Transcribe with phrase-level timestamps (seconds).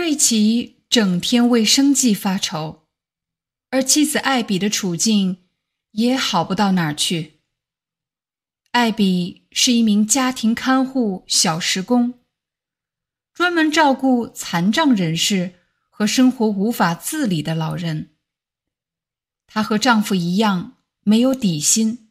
[0.00, 2.86] 瑞奇整天为生计发愁，
[3.68, 5.44] 而妻子艾比的处境
[5.90, 7.42] 也好不到哪儿去。
[8.70, 12.14] 艾比是一名家庭看护小时工，
[13.34, 15.56] 专门照顾残障人士
[15.90, 18.14] 和生活无法自理的老人。
[19.46, 22.10] 她和丈夫一样没有底薪，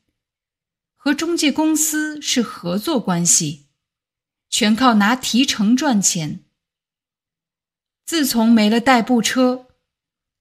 [0.96, 3.70] 和中介公司是合作关系，
[4.48, 6.46] 全靠拿提成赚钱。
[8.10, 9.68] 自从没了代步车，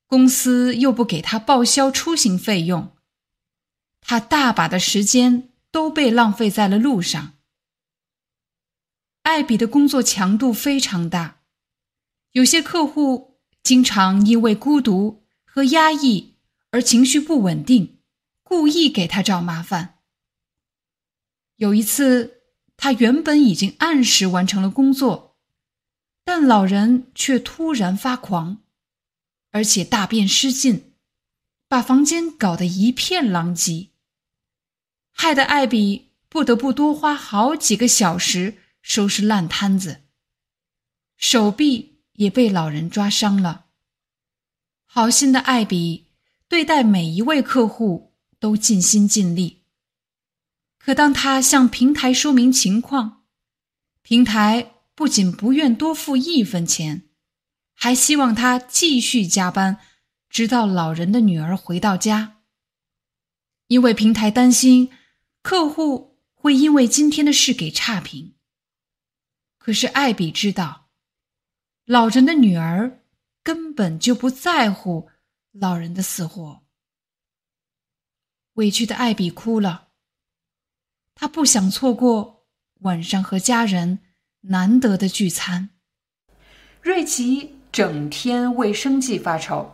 [0.06, 2.97] 公司又不给他报销出行费用，
[4.00, 7.34] 他大把的时间都被浪费在了路上。
[9.25, 11.42] 艾比的工作强度非常大，
[12.33, 16.36] 有些客户经常因为孤独和压抑
[16.70, 17.98] 而情绪不稳定，
[18.42, 19.98] 故意给他找麻烦。
[21.56, 22.44] 有一次，
[22.78, 25.28] 他原本已经按时完成了工作。
[26.31, 28.59] 但老人却突然发狂，
[29.51, 30.93] 而且大便失禁，
[31.69, 33.89] 把房间搞得一片狼藉，
[35.11, 40.03] 害得艾比不得不多花好几个小时收拾烂摊子，
[41.17, 43.69] 手臂也被老人抓伤了。
[44.84, 46.09] 好心的艾比
[46.47, 49.62] 对待每一位客户都尽心尽力，
[50.79, 53.23] 可当他向平台说明情况，
[54.03, 54.75] 平台。
[54.98, 57.08] 不仅不愿多付一分钱，
[57.72, 59.78] 还希望他继续加班，
[60.28, 62.41] 直到老人的女儿回到家。
[63.69, 64.91] 因为平台担心
[65.41, 68.34] 客户会因为今天的事给差评。
[69.56, 70.88] 可是艾比知道，
[71.84, 73.04] 老人的女儿
[73.44, 75.08] 根本就不在乎
[75.53, 76.66] 老人的死活。
[78.54, 79.91] 委屈的艾比哭了，
[81.14, 82.48] 他不想错过
[82.81, 84.00] 晚上和家人。
[84.43, 85.71] 难得的聚餐，
[86.81, 89.72] 瑞奇整天为生计发愁。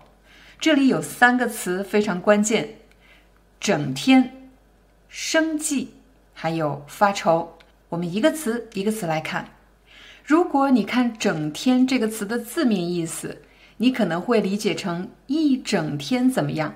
[0.58, 2.78] 这里有三个词非常关键：
[3.60, 4.50] 整天、
[5.06, 5.92] 生计，
[6.32, 7.58] 还有发愁。
[7.90, 9.50] 我们一个词一个词来看。
[10.24, 13.42] 如果你看“整天”这个词的字面意思，
[13.76, 16.74] 你可能会理解成一整天怎么样。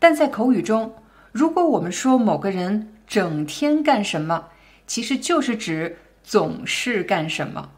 [0.00, 0.92] 但在口语中，
[1.30, 4.48] 如果我们说某个人整天干什么，
[4.88, 5.98] 其实就是指。
[6.28, 7.70] 总是干什么？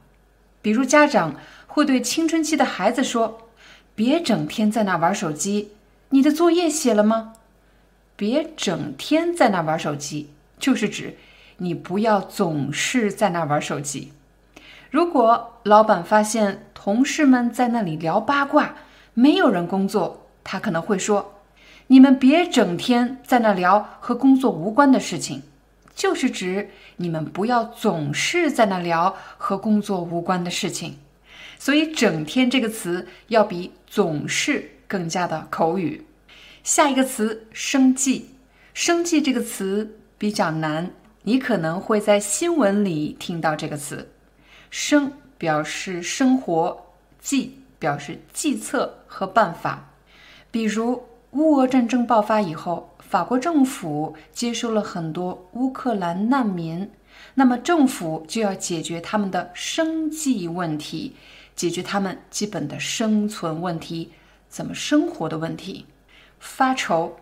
[0.60, 1.36] 比如家长
[1.68, 3.46] 会对青春期的孩子说
[3.94, 5.70] ：“别整天在那玩手机，
[6.08, 7.34] 你的作业写了吗？”
[8.16, 11.16] 别整天在那玩手机，就是指
[11.58, 14.10] 你不要总是在那玩手机。
[14.90, 18.74] 如果老板发现同事们在那里聊八卦，
[19.14, 21.34] 没有人工作，他可能会说
[21.86, 25.44] ：“你们别整天在那聊和工作无关的事情。”
[26.00, 30.96] 就是指你们不要总是在那聊和工作无关的事情，
[31.58, 36.06] 所以“整天”这个词要比“总是”更加的口语。
[36.64, 38.30] 下一个词“生计
[38.72, 40.90] ”，“生计”这个词比较难，
[41.24, 44.10] 你可能会在新闻里听到这个词。
[44.72, 49.90] “生”表示生活，“计”表示计策和办法。
[50.50, 52.86] 比如乌俄战争爆发以后。
[53.10, 56.88] 法国政府接收了很多乌克兰难民，
[57.34, 61.16] 那么政府就要解决他们的生计问题，
[61.56, 64.12] 解决他们基本的生存问题，
[64.48, 65.86] 怎么生活的问题。
[66.38, 67.16] 发愁，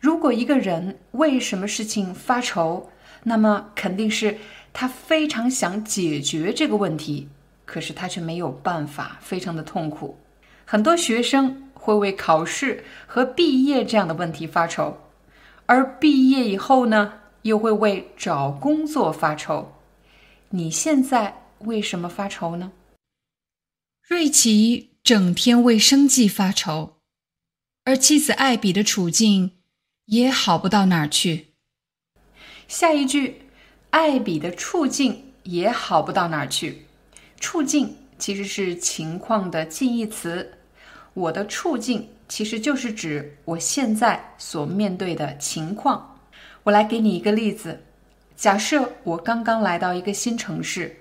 [0.00, 2.88] 如果一个人为什么事情发愁，
[3.24, 4.38] 那么肯定是
[4.72, 7.28] 他非常想解决这个问题，
[7.66, 10.16] 可是他却没有办法，非常的痛苦。
[10.64, 14.96] 很多学生会为考试和毕业这样的问题发愁。
[15.66, 19.72] 而毕业以后呢，又会为找工作发愁。
[20.50, 22.72] 你现在为什么发愁呢？
[24.00, 26.98] 瑞奇整天为生计发愁，
[27.84, 29.52] 而妻子艾比的处境
[30.04, 31.48] 也好不到哪儿去。
[32.68, 33.42] 下一句，
[33.90, 36.86] 艾比的处境也好不到哪儿去。
[37.40, 40.58] 处境其实是情况的近义词，
[41.14, 42.08] 我的处境。
[42.28, 46.18] 其实就是指我现在所面对的情况。
[46.64, 47.80] 我来给你一个例子：
[48.34, 50.96] 假设我刚刚来到一个新城市，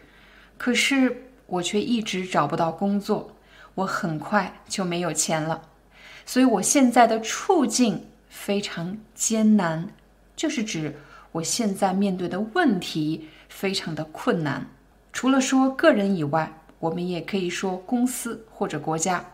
[0.58, 3.36] 可是我却一直找不到工作，
[3.74, 5.62] 我很快就没有钱了，
[6.26, 9.88] 所以我现在的处境非常艰难，
[10.36, 10.96] 就是指
[11.32, 14.66] 我现在面对的问题非常的困难。
[15.12, 19.26] 除了说个人以外，我们也可以说公司或者国家。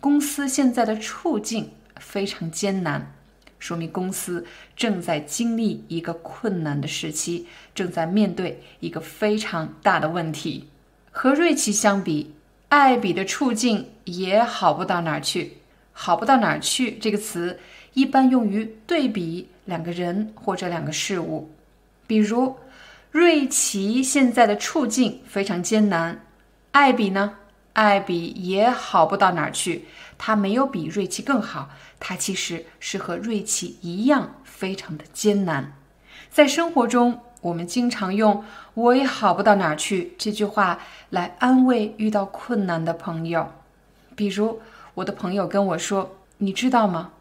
[0.00, 3.14] 公司现在的处境非常艰难，
[3.58, 4.46] 说明公司
[4.76, 10.68] 正在经历一个困难的时期，正在面对一个非常大的问题。
[11.10, 12.32] 和瑞奇相比，
[12.68, 15.54] 艾比的处境也好不到哪儿去。
[15.92, 17.58] 好不到哪儿去这个词
[17.92, 21.50] 一般用于对比两个人或者两个事物，
[22.06, 22.54] 比如
[23.10, 26.24] 瑞奇现在的处境非常艰难，
[26.70, 27.34] 艾比呢？
[27.78, 29.86] 艾比也好不到哪儿去，
[30.18, 31.70] 他没有比瑞奇更好，
[32.00, 35.74] 他其实是和瑞奇一样，非常的艰难。
[36.28, 38.42] 在生活中，我们经常用
[38.74, 40.80] “我也好不到哪儿去”这句话
[41.10, 43.52] 来安慰遇到困难的朋友。
[44.16, 44.60] 比如，
[44.94, 47.12] 我的朋友跟我说：“你知道吗？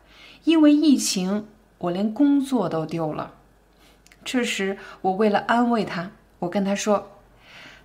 [0.45, 1.45] 因为疫情，
[1.77, 3.31] 我连工作都丢了。”
[4.25, 6.09] 这时，我为了安慰他，
[6.39, 7.11] 我跟他说：“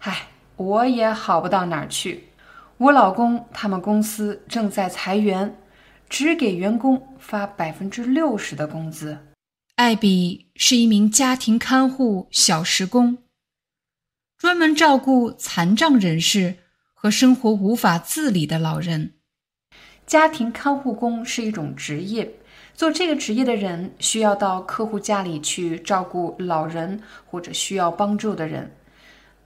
[0.01, 2.29] 唉，我也好不到哪儿去。”
[2.83, 5.57] 我老公他们公司正在裁员，
[6.09, 9.17] 只给员工发百分之六十的工资。
[9.77, 13.19] 艾比是一名家庭看护小时工，
[14.37, 16.57] 专门照顾残障人士
[16.93, 19.13] 和生活无法自理的老人。
[20.05, 22.35] 家庭看护工是一种职业，
[22.75, 28.75] 做这个职业的人需要到客户家里去照顾老人或者需要帮助的人。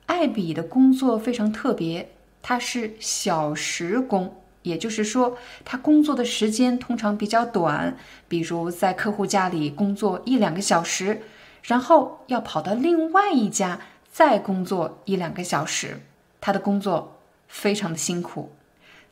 [0.06, 2.08] 艾比的工作非常特别。
[2.48, 7.96] 他是小时工，也就是说，他工作的时间通常比较短，
[8.28, 11.22] 比如在客户家里工作一两个小时，
[11.64, 15.98] 然后要跑到另外一家再工作一两个小时。
[16.40, 18.52] 他的工作非常的辛苦。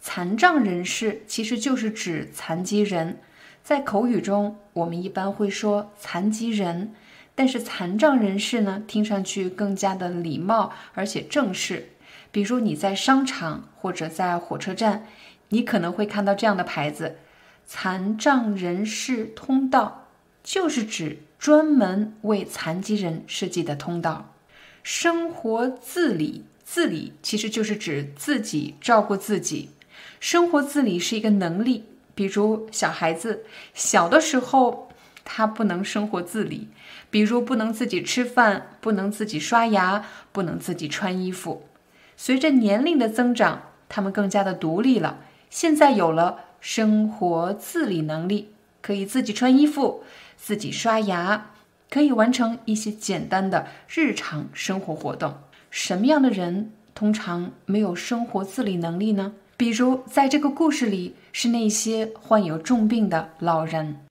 [0.00, 3.18] 残障人士其实就是指残疾人，
[3.64, 6.94] 在口语中我们一般会说残疾人，
[7.34, 11.88] 但是残障人士呢，听上去更加的礼貌而且正式。
[12.34, 15.06] 比如你在商场或者在火车站，
[15.50, 17.18] 你可能会看到这样的牌子
[17.64, 20.08] ：“残障人士通道”，
[20.42, 24.34] 就是指专门为残疾人设计的通道。
[24.82, 29.70] 生活自理，自理其实就是指自己照顾自己。
[30.18, 31.84] 生活自理是一个能力，
[32.16, 33.44] 比如小孩子
[33.74, 34.90] 小的时候
[35.24, 36.66] 他不能生活自理，
[37.12, 41.68] 比如不能自己吃饭，不能自己刷牙，不能自己穿衣服。
[42.16, 45.20] 随着年龄的增长，他们更加的独立了。
[45.50, 50.02] 现在有了生活自理能力，可以自己穿衣服、
[50.36, 51.50] 自己刷牙，
[51.90, 55.38] 可以完成一些简单的日常生活活动。
[55.70, 59.34] 什么样的人通常没有生活自理能力呢？
[59.56, 64.04] 比如在这个故事里，是那些患有重病的老人。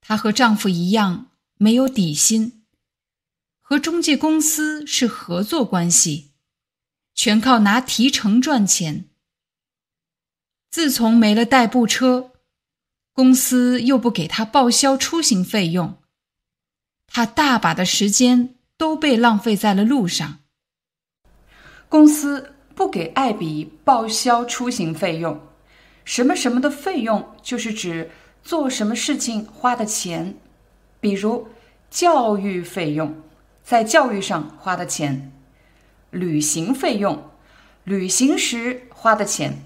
[0.00, 2.64] 她和丈夫一样没有底薪，
[3.60, 6.27] 和中介公司是合作关系。
[7.18, 9.06] 全靠拿提成赚钱。
[10.70, 12.30] 自从没了代步车，
[13.12, 15.98] 公司又不给他报销出行费用，
[17.08, 20.38] 他大把的时间都被浪费在了路上。
[21.88, 25.40] 公司不给艾比报销出行费用，
[26.04, 28.12] 什么什么的费用就是指
[28.44, 30.36] 做什么事情花的钱，
[31.00, 31.48] 比如
[31.90, 33.12] 教育费用，
[33.64, 35.32] 在教育上花的钱。
[36.10, 37.22] 旅行费用，
[37.84, 39.62] 旅行时花的钱，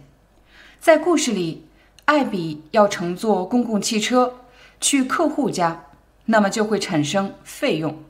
[0.81, 1.69] 在故事里，
[2.07, 4.41] 艾比要乘坐公共汽车
[4.81, 5.87] 去客户家，
[6.25, 8.03] 那么就会产生费用。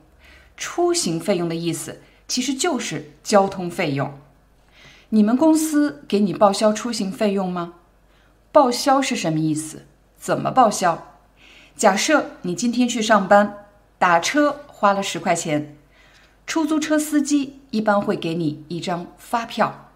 [0.57, 4.19] 出行费用的意思其实就是交通费用。
[5.11, 7.75] 你们公司给你报销出行费用吗？
[8.51, 9.85] 报销是什么意思？
[10.17, 11.17] 怎么报销？
[11.77, 13.67] 假设你今天去上班，
[13.99, 15.77] 打车花了十块钱。
[16.47, 19.91] 出租车司机一般会给你一张发票，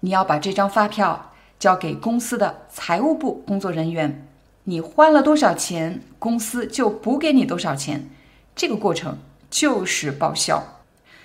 [0.00, 4.26] 你要把这张发票交给公司的财务部工作人员。
[4.64, 8.08] 你花了多少钱，公司就补给你多少钱。
[8.54, 9.18] 这个过程
[9.50, 10.80] 就是报销。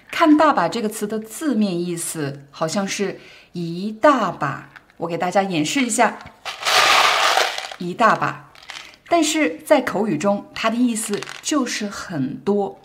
[0.09, 3.19] 看“大把”这个词的字面意思，好像是
[3.53, 4.69] 一大把。
[4.97, 6.17] 我给大家演示一下，
[7.77, 8.51] 一大把。
[9.09, 12.79] 但是在口语中，它的意思就是很多。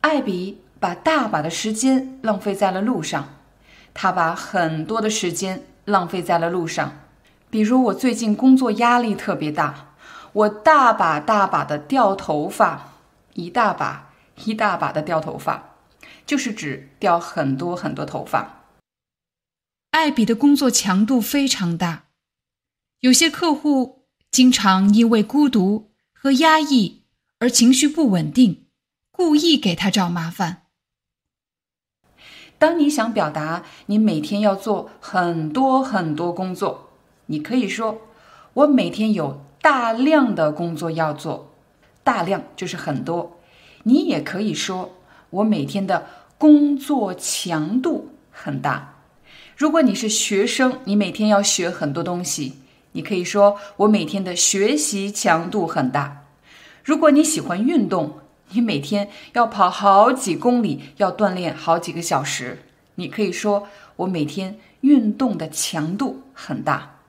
[0.00, 0.63] 艾比。
[0.84, 3.36] 把大把的时间浪费在了路上，
[3.94, 6.92] 他把很多的时间浪费在了路上。
[7.48, 9.94] 比如我最近工作压力特别大，
[10.34, 12.98] 我大把大把的掉头发，
[13.32, 14.12] 一大把
[14.44, 15.76] 一大把的掉头发，
[16.26, 18.66] 就是指掉很多很多头发。
[19.92, 22.08] 艾比的工作强度非常大，
[23.00, 27.04] 有些客户经常因为孤独和压抑
[27.38, 28.66] 而情绪不稳定，
[29.10, 30.63] 故意给他找麻烦。
[32.64, 36.88] 当你想表达你每天要做很多很多工作，
[37.26, 37.98] 你可以说
[38.54, 41.52] ：“我每天有大量的工作要做。”
[42.02, 43.36] 大量就是很多。
[43.82, 44.92] 你也可以说
[45.28, 46.06] ：“我每天的
[46.38, 48.94] 工作强度很大。”
[49.58, 52.54] 如果你是学生，你每天要学很多东西，
[52.92, 56.22] 你可以说：“我每天的学习强度很大。”
[56.82, 58.20] 如果你喜欢运动，
[58.54, 62.62] 你每天要跑好几公里，要锻炼好几个小时。
[62.96, 67.00] 你可以说我每天运动的强度很大。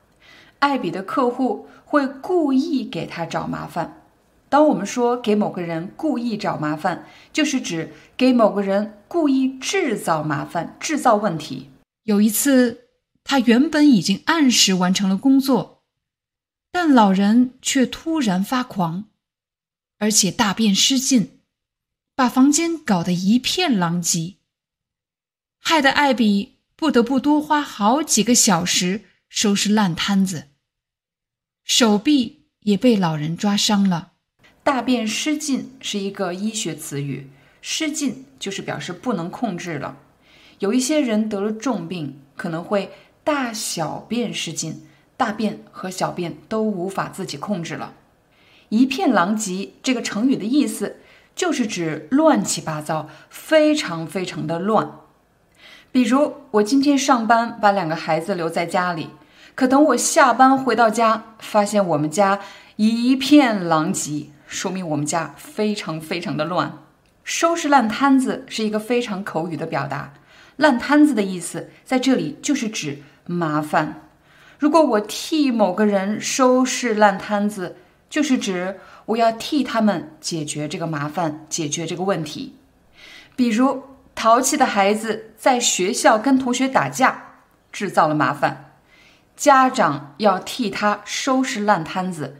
[0.59, 4.01] 艾比的客户会故意给他找麻烦。
[4.49, 11.69] 当我们说给某个人故意找麻烦，就是指给某个人故意制造麻烦、制造问题。
[12.03, 12.87] 有一次，
[13.23, 15.81] 他原本已经按时完成了工作，
[16.71, 19.05] 但老人却突然发狂，
[19.99, 21.34] 而且大便失禁。
[22.17, 24.35] 把房间搞得一片狼藉，
[25.59, 30.45] 害得艾比不得不多花好几个小时收拾烂摊子，
[31.65, 34.13] 手臂也被老人抓伤了。
[34.63, 37.29] 大便失禁是一个医学词语，
[37.61, 39.97] 失禁就是表示不能控制了。
[40.59, 42.93] 有一些人得了重病，可能会
[43.25, 47.93] 大小便失禁，大便和小便都无法自己控制了。
[48.69, 51.01] 一片狼藉这个成语的意思。
[51.35, 54.89] 就是指乱七八糟，非常非常的乱。
[55.91, 59.09] 比如，我今天上班把两个孩子留在家里，
[59.53, 62.39] 可等我下班回到家，发现我们家
[62.77, 66.79] 一片狼藉，说明我们家非常非常的乱。
[67.23, 70.13] 收拾烂摊子是一个非常口语的表达，
[70.57, 74.01] 烂摊子的意思在这里就是指麻烦。
[74.59, 77.77] 如果我替某个人收拾烂摊子，
[78.09, 78.79] 就是指。
[79.05, 82.55] 我要替他们解决这个麻烦，解决这个问题。
[83.35, 83.83] 比如，
[84.15, 88.79] 淘气的孩子在学校跟同学打架，制造了麻烦，
[89.35, 92.37] 家长要替他收拾烂摊子，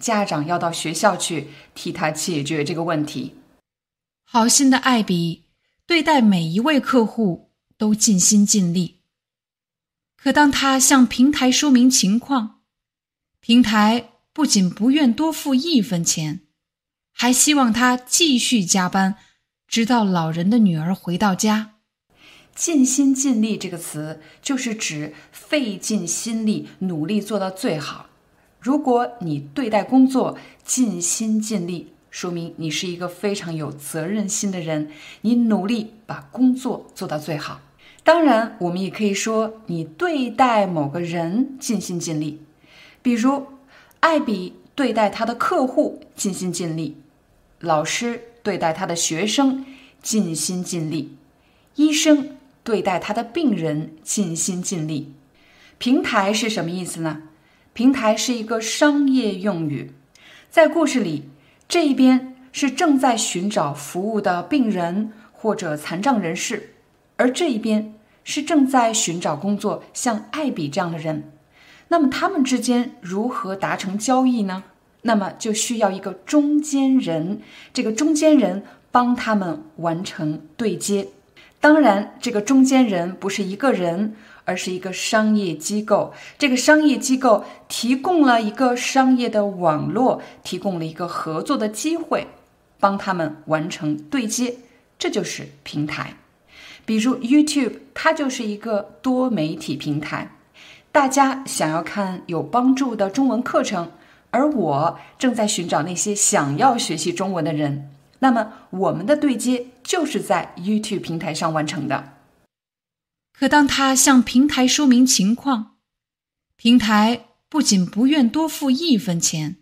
[0.00, 3.36] 家长要到学校去替他解决这个问题。
[4.24, 5.44] 好心的艾比
[5.86, 9.02] 对待每一位客户都尽心尽力，
[10.20, 12.62] 可当他向平台说明情况，
[13.40, 14.08] 平台。
[14.38, 16.42] 不仅不愿多付一分钱，
[17.12, 19.16] 还希望他继续加班，
[19.66, 21.72] 直到老人的女儿回到家。
[22.54, 28.06] 尽心尽力这个词就是指费尽心力，努力做到最好。
[28.60, 34.92] 如果你对待工作尽心尽力，说明你是一个非常有责任心的人，
[35.22, 37.60] 你努力把工作做到最好。
[38.04, 42.40] 当然，我们也可以说你对待某个人尽心尽力，
[43.02, 43.57] 比如。
[44.00, 46.96] 艾比对待他的客户尽心尽力，
[47.60, 49.66] 老师对待他的学生
[50.00, 51.16] 尽心尽力，
[51.74, 55.12] 医生对待他的病人尽心尽力。
[55.78, 57.22] 平台是什么意思呢？
[57.72, 59.92] 平台是一个商业用语，
[60.50, 61.28] 在故事里，
[61.68, 66.74] 这一边是正在寻找服务的病人或者残障人士，
[67.16, 71.32] 而这一边是正在寻找工作，像艾比这样的人。
[71.88, 74.64] 那么他们之间如何达成交易呢？
[75.02, 77.40] 那么就需要一个中间人，
[77.72, 81.08] 这个中间人帮他们完成对接。
[81.60, 84.14] 当然，这个中间人不是一个人，
[84.44, 86.12] 而是一个商业机构。
[86.36, 92.26] 这个商业机构提供了一个商业的网络，提供了一个合作的机会，
[92.78, 94.56] 帮他们完成对接。
[94.98, 96.14] 这就是平台。
[96.84, 100.32] 比如 YouTube，它就是一个多媒体平台。
[100.98, 103.92] 大家想要看有帮助的中文课程，
[104.32, 107.94] 而我正在寻找那些想要学习中文的人。
[108.18, 112.14] 那么，我们的对接就是在 YouTube 平台上完成的。
[113.32, 115.76] 可当他向平台说明情况，
[116.56, 119.58] 平台不仅不愿多付一分钱，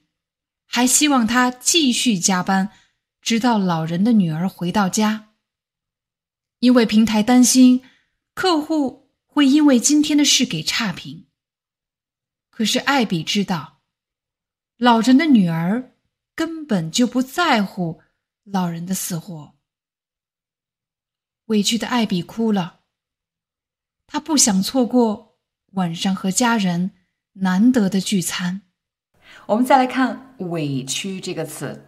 [0.66, 2.70] 还希望他继续加班，
[3.20, 5.28] 直到老人的女儿回到家。
[6.60, 7.82] 因为平台担心
[8.32, 11.25] 客户会因为今天的事给差评。
[12.56, 13.82] 可是艾比知道，
[14.78, 15.92] 老人的女儿
[16.34, 18.00] 根本就不在乎
[18.44, 19.54] 老人的死活。
[21.48, 22.80] 委屈的艾比哭了，
[24.06, 25.36] 他不想错过
[25.72, 26.92] 晚上和家人
[27.34, 28.62] 难得的聚餐。
[29.44, 31.84] 我们再来看“委屈”这个词，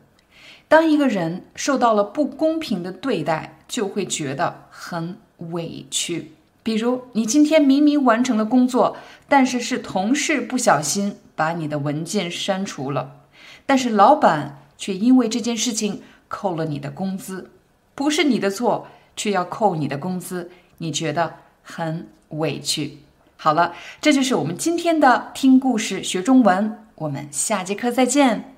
[0.68, 6.32] 当一个人受到了不公平的对待，就会觉得很委屈。
[6.68, 13.22] 比如，你今天明明完成了工作，但是是同事不小心把你的文件删除了，
[13.64, 17.50] 但是老板却因为这件事情扣了你的工资，
[17.94, 22.98] 不是你的错，却要扣你的工资，你觉得很委屈。
[23.38, 23.72] 好了，
[24.02, 28.57] 这就是我们今天的听故事学中文，我们下节课再见。